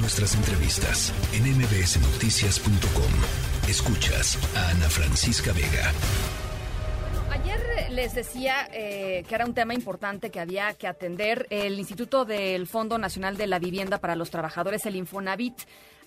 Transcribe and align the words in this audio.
Nuestras 0.00 0.36
entrevistas 0.36 1.12
en 1.32 1.42
mbsnoticias.com. 1.58 3.68
Escuchas 3.68 4.38
a 4.56 4.70
Ana 4.70 4.88
Francisca 4.88 5.52
Vega. 5.52 5.92
Ayer 7.32 7.90
les 7.90 8.14
decía 8.14 8.68
eh, 8.72 9.24
que 9.28 9.34
era 9.34 9.44
un 9.44 9.54
tema 9.54 9.74
importante 9.74 10.30
que 10.30 10.38
había 10.38 10.72
que 10.74 10.86
atender. 10.86 11.48
El 11.50 11.80
Instituto 11.80 12.24
del 12.24 12.68
Fondo 12.68 12.96
Nacional 12.96 13.36
de 13.36 13.48
la 13.48 13.58
Vivienda 13.58 13.98
para 13.98 14.14
los 14.14 14.30
Trabajadores, 14.30 14.86
el 14.86 14.94
Infonavit, 14.94 15.58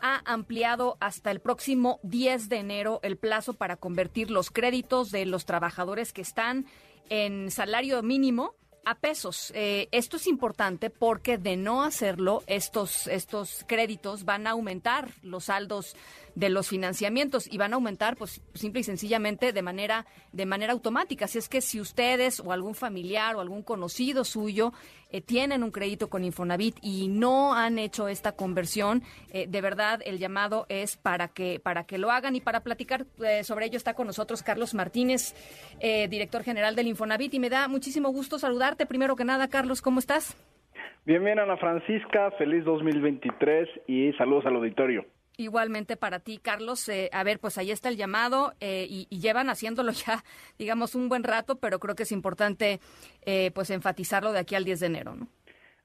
ha 0.00 0.22
ampliado 0.24 0.96
hasta 1.00 1.32
el 1.32 1.40
próximo 1.40 1.98
10 2.04 2.48
de 2.48 2.58
enero 2.58 3.00
el 3.02 3.16
plazo 3.16 3.54
para 3.54 3.76
convertir 3.76 4.30
los 4.30 4.50
créditos 4.50 5.10
de 5.10 5.26
los 5.26 5.46
trabajadores 5.46 6.12
que 6.12 6.22
están 6.22 6.66
en 7.08 7.50
salario 7.50 8.04
mínimo 8.04 8.54
a 8.84 8.94
pesos. 8.96 9.52
Eh, 9.54 9.88
esto 9.92 10.16
es 10.16 10.26
importante 10.26 10.90
porque 10.90 11.38
de 11.38 11.56
no 11.56 11.82
hacerlo, 11.82 12.42
estos, 12.46 13.06
estos 13.06 13.64
créditos 13.66 14.24
van 14.24 14.46
a 14.46 14.50
aumentar 14.50 15.10
los 15.22 15.44
saldos 15.44 15.96
de 16.34 16.48
los 16.48 16.68
financiamientos 16.68 17.48
y 17.50 17.58
van 17.58 17.72
a 17.72 17.76
aumentar, 17.76 18.16
pues, 18.16 18.40
simple 18.54 18.80
y 18.80 18.84
sencillamente 18.84 19.52
de 19.52 19.62
manera, 19.62 20.06
de 20.32 20.46
manera 20.46 20.72
automática. 20.72 21.24
Así 21.24 21.38
es 21.38 21.48
que 21.48 21.60
si 21.60 21.80
ustedes 21.80 22.40
o 22.40 22.52
algún 22.52 22.74
familiar 22.74 23.34
o 23.36 23.40
algún 23.40 23.62
conocido 23.62 24.24
suyo 24.24 24.72
eh, 25.10 25.20
tienen 25.20 25.64
un 25.64 25.72
crédito 25.72 26.08
con 26.08 26.24
Infonavit 26.24 26.76
y 26.82 27.08
no 27.08 27.54
han 27.54 27.78
hecho 27.78 28.06
esta 28.06 28.32
conversión, 28.32 29.02
eh, 29.32 29.46
de 29.48 29.60
verdad 29.60 30.00
el 30.04 30.18
llamado 30.18 30.66
es 30.68 30.96
para 30.96 31.28
que, 31.28 31.58
para 31.58 31.84
que 31.84 31.98
lo 31.98 32.12
hagan 32.12 32.36
y 32.36 32.40
para 32.40 32.60
platicar 32.60 33.06
sobre 33.42 33.66
ello 33.66 33.76
está 33.76 33.94
con 33.94 34.06
nosotros 34.06 34.42
Carlos 34.42 34.72
Martínez, 34.72 35.34
director 35.80 36.44
general 36.44 36.76
del 36.76 36.86
Infonavit 36.86 37.34
y 37.34 37.38
me 37.38 37.50
da 37.50 37.66
muchísimo 37.66 38.10
gusto 38.10 38.38
saludar 38.38 38.69
primero 38.76 39.16
que 39.16 39.24
nada, 39.24 39.48
Carlos, 39.48 39.82
¿cómo 39.82 39.98
estás? 39.98 40.36
Bien, 41.04 41.24
bien, 41.24 41.38
Ana 41.38 41.56
Francisca, 41.56 42.30
feliz 42.32 42.64
2023 42.64 43.68
y 43.86 44.12
saludos 44.14 44.46
al 44.46 44.56
auditorio. 44.56 45.06
Igualmente 45.36 45.96
para 45.96 46.20
ti, 46.20 46.38
Carlos. 46.38 46.86
Eh, 46.90 47.08
a 47.12 47.24
ver, 47.24 47.38
pues 47.38 47.56
ahí 47.56 47.70
está 47.70 47.88
el 47.88 47.96
llamado 47.96 48.52
eh, 48.60 48.86
y, 48.88 49.06
llevan 49.18 49.48
haciéndolo 49.48 49.92
ya, 50.06 50.22
digamos, 50.58 50.94
un 50.94 51.08
buen 51.08 51.24
rato, 51.24 51.58
pero 51.58 51.78
creo 51.78 51.94
que 51.94 52.02
es 52.02 52.12
importante 52.12 52.80
eh, 53.24 53.50
pues 53.54 53.70
enfatizarlo 53.70 54.32
de 54.32 54.40
aquí 54.40 54.54
al 54.54 54.64
10 54.64 54.80
de 54.80 54.86
enero, 54.86 55.16
¿no? 55.16 55.28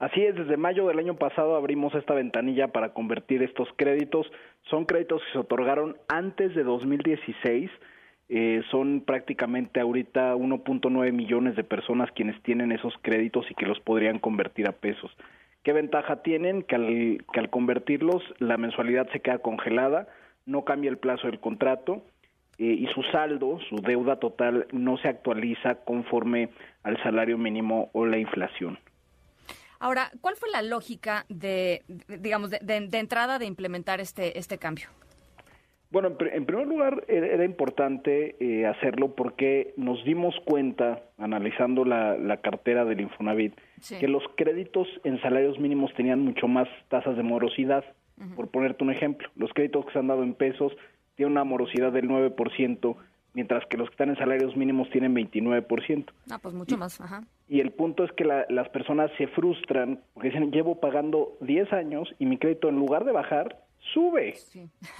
Así 0.00 0.20
es, 0.22 0.34
desde 0.34 0.56
mayo 0.56 0.88
del 0.88 0.98
año 0.98 1.14
pasado 1.14 1.54
abrimos 1.54 1.94
esta 1.94 2.14
ventanilla 2.14 2.68
para 2.68 2.92
convertir 2.92 3.42
estos 3.44 3.68
créditos. 3.76 4.26
Son 4.68 4.84
créditos 4.86 5.22
que 5.22 5.32
se 5.32 5.38
otorgaron 5.38 5.96
antes 6.08 6.54
de 6.54 6.64
2016 6.64 7.70
eh, 8.28 8.62
son 8.70 9.02
prácticamente 9.02 9.80
ahorita 9.80 10.34
1.9 10.34 11.12
millones 11.12 11.56
de 11.56 11.64
personas 11.64 12.10
quienes 12.12 12.40
tienen 12.42 12.72
esos 12.72 12.94
créditos 13.02 13.44
y 13.50 13.54
que 13.54 13.66
los 13.66 13.80
podrían 13.80 14.18
convertir 14.18 14.66
a 14.66 14.72
pesos. 14.72 15.14
¿Qué 15.62 15.72
ventaja 15.72 16.22
tienen? 16.22 16.62
Que 16.62 16.74
al, 16.74 17.24
que 17.32 17.40
al 17.40 17.50
convertirlos 17.50 18.22
la 18.38 18.56
mensualidad 18.56 19.08
se 19.12 19.20
queda 19.20 19.38
congelada, 19.38 20.08
no 20.46 20.64
cambia 20.64 20.90
el 20.90 20.98
plazo 20.98 21.26
del 21.26 21.40
contrato 21.40 22.02
eh, 22.58 22.64
y 22.64 22.86
su 22.94 23.02
saldo, 23.04 23.58
su 23.68 23.76
deuda 23.76 24.16
total, 24.16 24.66
no 24.72 24.96
se 24.98 25.08
actualiza 25.08 25.76
conforme 25.84 26.50
al 26.82 27.02
salario 27.02 27.36
mínimo 27.36 27.90
o 27.92 28.06
la 28.06 28.18
inflación. 28.18 28.78
Ahora, 29.80 30.10
¿cuál 30.20 30.36
fue 30.36 30.50
la 30.50 30.62
lógica 30.62 31.26
de, 31.28 31.82
digamos, 32.08 32.50
de, 32.50 32.58
de 32.60 32.98
entrada 32.98 33.38
de 33.38 33.44
implementar 33.44 34.00
este, 34.00 34.38
este 34.38 34.56
cambio? 34.56 34.88
Bueno, 35.94 36.08
en, 36.08 36.44
primer 36.44 36.66
lugar 36.66 37.04
era 37.06 37.44
importante 37.44 38.34
eh, 38.40 38.66
hacerlo 38.66 39.14
porque 39.14 39.74
nos 39.76 40.04
dimos 40.04 40.34
cuenta, 40.44 41.04
analizando 41.18 41.84
la, 41.84 42.40
cartera 42.42 42.84
del 42.84 43.00
Infonavit, 43.00 43.54
que 44.00 44.08
los 44.08 44.24
créditos 44.34 44.88
en 45.04 45.20
salarios 45.20 45.56
mínimos 45.60 45.94
tenían 45.94 46.18
mucho 46.18 46.48
más 46.48 46.66
tasas 46.88 47.16
de 47.16 47.22
morosidad. 47.22 47.84
Por 48.34 48.48
ponerte 48.48 48.82
un 48.82 48.90
ejemplo, 48.90 49.28
los 49.36 49.52
créditos 49.52 49.86
que 49.86 49.92
se 49.92 50.00
han 50.00 50.08
dado 50.08 50.24
en 50.24 50.34
pesos 50.34 50.72
tienen 51.14 51.30
una 51.30 51.44
morosidad 51.44 51.92
del 51.92 52.08
9%, 52.08 52.96
mientras 53.34 53.64
que 53.66 53.76
los 53.76 53.88
que 53.88 53.92
están 53.92 54.08
en 54.08 54.16
salarios 54.16 54.56
mínimos 54.56 54.90
tienen 54.90 55.14
29%. 55.14 56.06
Ah, 56.28 56.40
pues 56.42 56.54
mucho 56.56 56.76
más, 56.76 57.00
ajá. 57.00 57.22
Y 57.48 57.60
el 57.60 57.70
punto 57.70 58.02
es 58.02 58.10
que 58.10 58.24
las 58.24 58.68
personas 58.70 59.12
se 59.16 59.28
frustran 59.28 60.00
porque 60.12 60.30
dicen, 60.30 60.50
llevo 60.50 60.80
pagando 60.80 61.36
10 61.42 61.72
años 61.72 62.12
y 62.18 62.26
mi 62.26 62.36
crédito 62.36 62.68
en 62.68 62.80
lugar 62.80 63.04
de 63.04 63.12
bajar, 63.12 63.60
sube, 63.92 64.34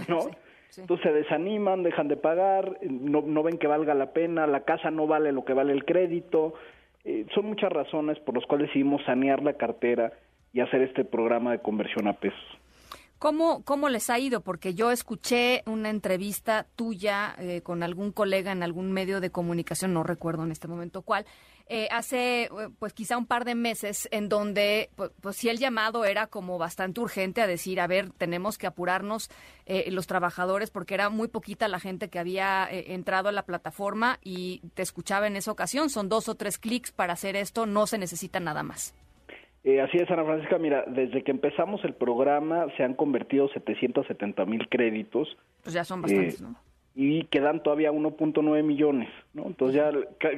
¿no? 0.09 0.21
Entonces 0.79 1.05
se 1.05 1.13
desaniman, 1.13 1.83
dejan 1.83 2.09
de 2.09 2.17
pagar, 2.17 2.79
no, 2.83 3.23
no 3.23 3.43
ven 3.43 3.59
que 3.59 3.67
valga 3.67 3.95
la 3.95 4.13
pena, 4.13 4.47
la 4.47 4.65
casa 4.65 4.91
no 4.91 5.07
vale 5.07 5.33
lo 5.33 5.45
que 5.45 5.53
vale 5.53 5.73
el 5.73 5.85
crédito. 5.85 6.55
Eh, 7.05 7.27
son 7.35 7.47
muchas 7.47 7.71
razones 7.73 8.19
por 8.21 8.35
las 8.35 8.47
cuales 8.47 8.69
decidimos 8.69 9.03
sanear 9.05 9.43
la 9.43 9.55
cartera 9.55 10.13
y 10.53 10.61
hacer 10.61 10.83
este 10.83 11.05
programa 11.05 11.53
de 11.53 11.59
conversión 11.59 12.09
a 12.09 12.15
pesos. 12.15 12.59
¿Cómo, 13.19 13.65
¿Cómo 13.65 13.89
les 13.89 14.11
ha 14.11 14.19
ido? 14.19 14.43
Porque 14.43 14.75
yo 14.75 14.91
escuché 14.91 15.63
una 15.67 15.89
entrevista 15.89 16.67
tuya 16.77 17.35
eh, 17.39 17.63
con 17.63 17.83
algún 17.83 18.13
colega 18.13 18.53
en 18.53 18.63
algún 18.63 18.93
medio 18.93 19.21
de 19.21 19.31
comunicación, 19.31 19.95
no 19.95 20.03
recuerdo 20.03 20.45
en 20.45 20.53
este 20.53 20.69
momento 20.69 21.03
cuál, 21.03 21.25
eh, 21.69 21.89
hace 21.91 22.45
eh, 22.45 22.49
pues 22.79 22.93
quizá 22.93 23.17
un 23.17 23.27
par 23.27 23.45
de 23.45 23.55
meses 23.55 24.09
en 24.11 24.29
donde 24.29 24.91
pues, 24.97 25.11
pues, 25.21 25.37
sí 25.37 25.49
el 25.49 25.59
llamado 25.59 26.05
era 26.05 26.27
como 26.27 26.59
bastante 26.59 27.01
urgente 27.01 27.41
a 27.41 27.47
decir, 27.47 27.81
a 27.81 27.87
ver, 27.87 28.11
tenemos 28.11 28.59
que 28.59 28.67
apurarnos 28.67 29.31
los 29.87 30.07
trabajadores 30.07 30.71
porque 30.71 30.93
era 30.93 31.09
muy 31.09 31.29
poquita 31.29 31.69
la 31.69 31.81
gente 31.81 32.11
que 32.11 32.19
había 32.19 32.69
entrado 32.71 33.31
a 33.31 33.33
la 33.33 33.47
plataforma 33.47 34.19
y 34.23 34.61
te 34.75 34.83
escuchaba 34.83 35.27
en 35.27 35.37
esa 35.37 35.51
ocasión, 35.53 35.89
son 35.89 36.11
dos 36.11 36.29
o 36.29 36.35
tres 36.35 36.59
clics 36.59 36.93
para 36.93 37.15
hacer 37.15 37.35
esto, 37.35 37.65
no 37.65 37.87
se 37.87 37.97
necesita 37.97 38.41
nada 38.41 38.63
más. 38.63 38.95
Eh, 39.65 39.81
así 39.81 39.97
es, 39.97 40.11
Ana 40.11 40.25
Francisca. 40.25 40.59
Mira, 40.59 40.85
desde 40.87 41.25
que 41.25 41.31
empezamos 41.31 41.83
el 41.85 41.95
programa 41.95 42.67
se 42.77 42.85
han 42.85 42.95
convertido 42.95 43.49
770 43.49 44.45
mil 44.45 44.69
créditos. 44.69 45.37
Pues 45.63 45.73
ya 45.73 45.85
son 45.85 46.03
bastantes, 46.03 46.43
¿no? 46.43 46.55
Y 46.97 47.25
quedan 47.25 47.63
todavía 47.63 47.91
1.9 47.91 48.63
millones, 48.63 49.09
¿no? 49.33 49.47
Entonces 49.47 49.77
ya 49.77 49.91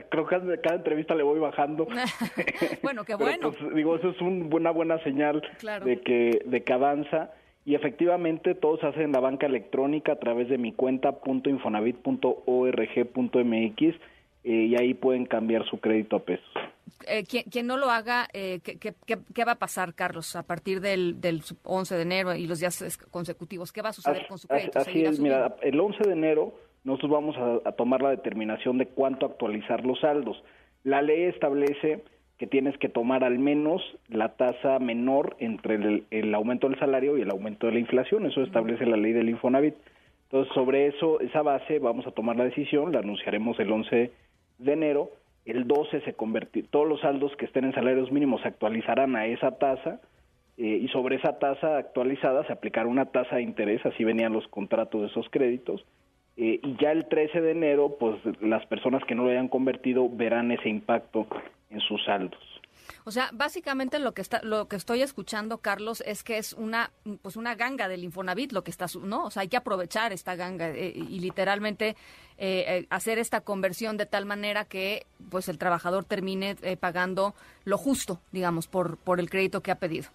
creo 0.09 0.27
que 0.27 0.61
cada 0.62 0.77
entrevista 0.77 1.15
le 1.15 1.22
voy 1.22 1.39
bajando. 1.39 1.87
bueno, 2.83 3.05
qué 3.05 3.15
bueno. 3.15 3.53
Pues, 3.53 3.75
digo, 3.75 3.97
eso 3.97 4.11
es 4.11 4.21
una 4.22 4.71
buena 4.71 4.99
señal 5.00 5.43
de, 5.84 6.00
que, 6.00 6.43
de 6.47 6.65
que 6.65 6.72
avanza. 6.72 7.31
Y 7.67 7.75
efectivamente 7.75 8.55
todo 8.55 8.78
se 8.78 8.87
hace 8.87 9.03
en 9.03 9.12
la 9.12 9.21
banca 9.21 9.44
electrónica 9.47 10.12
a 10.12 10.21
través 10.21 10.49
de 10.49 10.56
mi 10.56 10.72
cuenta 10.72 11.19
.infonavit.org.mx 11.25 13.83
eh, 14.44 14.44
y 14.44 14.77
ahí 14.77 14.94
pueden 14.94 15.27
cambiar 15.27 15.69
su 15.69 15.81
crédito 15.81 16.17
a 16.17 16.21
pesos. 16.21 16.49
Eh, 17.06 17.25
quien, 17.25 17.67
no 17.67 17.77
lo 17.77 17.91
haga, 17.91 18.27
eh, 18.33 18.61
¿qué, 18.61 19.44
va 19.44 19.53
a 19.53 19.59
pasar, 19.59 19.94
Carlos, 19.94 20.34
a 20.34 20.43
partir 20.43 20.81
del, 20.81 21.21
del 21.21 21.43
11 21.62 21.94
de 21.94 22.03
enero 22.03 22.34
y 22.34 22.47
los 22.47 22.59
días 22.59 22.99
consecutivos? 23.11 23.72
¿Qué 23.72 23.81
va 23.81 23.91
a 23.91 23.93
suceder 23.93 24.27
con 24.27 24.39
su 24.39 24.49
crédito? 24.49 24.81
Así 24.81 25.05
es, 25.05 25.21
mira, 25.21 25.55
el 25.62 25.78
11 25.78 26.03
de 26.05 26.12
enero 26.12 26.55
nosotros 26.87 27.11
vamos 27.11 27.37
a, 27.65 27.72
tomar 27.72 28.00
la 28.00 28.11
determinación 28.11 28.78
de 28.78 28.87
cuánto 28.87 29.27
actualizar 29.27 29.84
los 29.84 29.99
saldos. 30.00 30.41
La 30.84 31.03
ley 31.03 31.25
establece 31.25 32.05
que 32.39 32.47
tienes 32.47 32.78
que 32.78 32.89
tomar 32.89 33.25
al 33.25 33.41
menos 33.41 33.83
la 34.09 34.37
tasa 34.37 34.78
menor 34.78 35.37
entre 35.41 36.05
el, 36.11 36.34
aumento 36.34 36.69
del 36.69 36.78
salario 36.78 37.19
y 37.19 37.23
el 37.23 37.31
aumento 37.31 37.67
de 37.67 37.73
la 37.73 37.81
inflación. 37.81 38.25
Eso 38.27 38.43
establece 38.43 38.87
la 38.87 38.97
ley 38.97 39.12
del 39.12 39.28
Infonavit. 39.28 39.75
Entonces, 40.25 40.55
sobre 40.55 40.87
eso, 40.87 41.19
esa 41.21 41.43
base, 41.43 41.81
vamos 41.81 42.06
a 42.06 42.12
tomar 42.12 42.37
la 42.37 42.44
decisión, 42.44 42.93
la 42.93 43.00
anunciaremos 43.00 43.59
el 43.59 43.73
11 43.73 44.12
de 44.59 44.73
enero 44.73 45.11
el 45.47 45.67
12 45.67 46.03
se 46.03 46.15
convertirá, 46.15 46.69
todos 46.71 46.89
los 46.89 47.01
saldos 47.01 47.34
que 47.37 47.47
estén 47.47 47.65
en 47.65 47.73
salarios 47.73 48.11
mínimos 48.11 48.43
se 48.43 48.49
actualizarán 48.49 49.17
a 49.17 49.27
esa 49.27 49.53
tasa 49.53 50.01
eh, 50.59 50.81
y 50.83 50.89
sobre 50.89 51.17
esa 51.17 51.39
tasa 51.39 51.79
actualizada 51.79 52.47
se 52.47 52.53
aplicará 52.53 52.89
una 52.89 53.07
tasa 53.07 53.37
de 53.37 53.43
interés, 53.43 53.85
así 53.85 54.05
venían 54.05 54.33
los 54.33 54.47
contratos 54.49 55.03
de 55.03 55.06
esos 55.09 55.29
créditos. 55.31 55.85
Eh, 56.39 56.61
y 56.62 56.77
ya 56.83 56.93
el 56.93 57.09
13 57.09 57.41
de 57.41 57.51
enero, 57.53 57.97
pues 57.99 58.17
las 58.41 58.65
personas 58.67 59.03
que 59.05 59.15
no 59.15 59.25
lo 59.25 59.31
hayan 59.31 59.49
convertido 59.49 60.09
verán 60.09 60.51
ese 60.51 60.69
impacto 60.69 61.27
en 61.71 61.81
sus 61.81 62.05
saldos. 62.05 62.41
O 63.05 63.11
sea, 63.11 63.31
básicamente 63.33 63.99
lo 63.99 64.15
que 64.15 64.23
está, 64.23 64.41
lo 64.43 64.69
que 64.69 64.77
estoy 64.77 65.03
escuchando, 65.03 65.59
Carlos, 65.59 66.03
es 66.06 66.23
que 66.23 66.39
es 66.39 66.53
una, 66.53 66.91
pues 67.23 67.37
una 67.37 67.55
ganga 67.55 67.89
del 67.89 68.05
Infonavit 68.05 68.53
lo 68.53 68.65
que 68.65 68.70
está, 68.70 68.87
¿no? 69.00 69.25
O 69.25 69.31
sea, 69.31 69.43
hay 69.43 69.49
que 69.49 69.56
aprovechar 69.56 70.12
esta 70.12 70.37
ganga 70.37 70.69
eh, 70.70 70.93
y 70.94 71.20
literalmente 71.20 71.97
eh, 72.38 72.87
hacer 72.91 73.19
esta 73.19 73.41
conversión 73.43 73.97
de 73.97 74.06
tal 74.06 74.26
manera 74.26 74.65
que, 74.65 75.06
pues, 75.31 75.49
el 75.49 75.58
trabajador 75.58 76.05
termine 76.05 76.56
pagando 76.81 77.34
lo 77.64 77.78
justo, 77.78 78.20
digamos, 78.32 78.67
por 78.67 78.96
por 78.99 79.20
el 79.20 79.31
crédito 79.31 79.61
que 79.61 79.70
ha 79.70 79.76
pedido. 79.76 80.08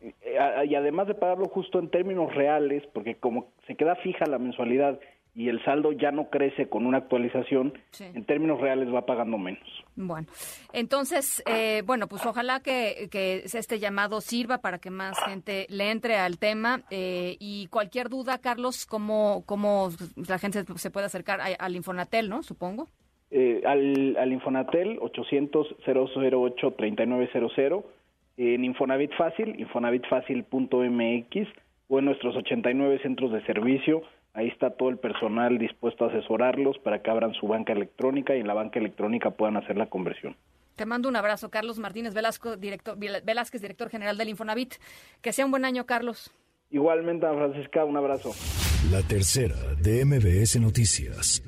Y 0.00 0.74
además 0.74 1.08
de 1.08 1.14
pagarlo 1.14 1.48
justo 1.48 1.78
en 1.78 1.90
términos 1.90 2.32
reales, 2.34 2.84
porque 2.92 3.16
como 3.16 3.48
se 3.66 3.74
queda 3.74 3.96
fija 3.96 4.26
la 4.26 4.38
mensualidad 4.38 5.00
y 5.34 5.48
el 5.48 5.64
saldo 5.64 5.92
ya 5.92 6.10
no 6.10 6.30
crece 6.30 6.68
con 6.68 6.84
una 6.84 6.98
actualización, 6.98 7.72
en 8.00 8.24
términos 8.24 8.60
reales 8.60 8.92
va 8.92 9.06
pagando 9.06 9.38
menos. 9.38 9.62
Bueno, 9.94 10.26
entonces, 10.72 11.44
eh, 11.46 11.82
bueno, 11.86 12.08
pues 12.08 12.26
ojalá 12.26 12.58
que, 12.60 13.08
este 13.12 13.78
llamado 13.78 14.20
sirva 14.20 14.58
para 14.58 14.78
que 14.78 14.90
más 14.90 15.16
gente 15.24 15.66
le 15.68 15.92
entre 15.92 16.16
al 16.16 16.38
tema 16.38 16.82
eh, 16.90 17.36
y 17.38 17.68
cualquier 17.68 18.08
duda, 18.08 18.38
Carlos, 18.38 18.84
¿cómo, 18.84 19.44
cómo 19.46 19.90
la 20.16 20.38
gente 20.38 20.64
se 20.76 20.90
puede 20.90 21.06
acercar 21.06 21.40
al 21.56 21.76
Infonatel, 21.76 22.28
¿no? 22.28 22.42
Supongo. 22.42 22.88
Eh, 23.30 23.60
al, 23.66 24.16
al 24.16 24.32
Infonatel 24.32 24.98
800-008-3900, 25.00 27.84
en 28.38 28.64
Infonavit 28.64 29.12
Fácil, 29.16 29.60
infonavitfácil.mx 29.60 31.48
o 31.88 31.98
en 31.98 32.04
nuestros 32.04 32.36
89 32.36 33.00
centros 33.02 33.32
de 33.32 33.44
servicio. 33.44 34.02
Ahí 34.32 34.46
está 34.48 34.70
todo 34.70 34.90
el 34.90 34.98
personal 34.98 35.58
dispuesto 35.58 36.04
a 36.04 36.08
asesorarlos 36.08 36.78
para 36.78 37.02
que 37.02 37.10
abran 37.10 37.34
su 37.34 37.48
banca 37.48 37.72
electrónica 37.72 38.36
y 38.36 38.40
en 38.40 38.46
la 38.46 38.54
banca 38.54 38.78
electrónica 38.78 39.32
puedan 39.32 39.56
hacer 39.56 39.76
la 39.76 39.86
conversión. 39.86 40.36
Te 40.76 40.86
mando 40.86 41.08
un 41.08 41.16
abrazo, 41.16 41.50
Carlos 41.50 41.80
Martínez 41.80 42.14
Velasco, 42.14 42.56
director, 42.56 42.96
Velázquez, 42.96 43.60
director 43.60 43.90
general 43.90 44.16
del 44.16 44.28
Infonavit. 44.28 44.74
Que 45.20 45.32
sea 45.32 45.44
un 45.44 45.50
buen 45.50 45.64
año, 45.64 45.86
Carlos. 45.86 46.32
Igualmente, 46.70 47.26
Francisca, 47.26 47.84
un 47.84 47.96
abrazo. 47.96 48.30
La 48.92 49.02
tercera 49.02 49.56
de 49.82 50.04
MBS 50.04 50.60
Noticias. 50.60 51.42